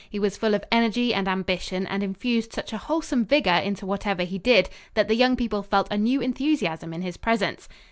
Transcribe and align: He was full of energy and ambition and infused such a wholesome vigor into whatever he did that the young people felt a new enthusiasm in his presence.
He 0.09 0.17
was 0.17 0.35
full 0.35 0.55
of 0.55 0.63
energy 0.71 1.13
and 1.13 1.27
ambition 1.27 1.85
and 1.85 2.01
infused 2.01 2.53
such 2.53 2.73
a 2.73 2.79
wholesome 2.79 3.23
vigor 3.23 3.51
into 3.63 3.85
whatever 3.85 4.23
he 4.23 4.39
did 4.39 4.67
that 4.95 5.07
the 5.07 5.13
young 5.15 5.35
people 5.35 5.61
felt 5.61 5.91
a 5.93 5.97
new 5.99 6.21
enthusiasm 6.21 6.91
in 6.91 7.03
his 7.03 7.17
presence. 7.17 7.69